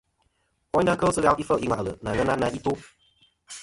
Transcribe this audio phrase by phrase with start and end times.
[0.73, 2.71] Woynda kel sɨ ghal ifel i ŋwà'lɨ nɨ aŋen na i to.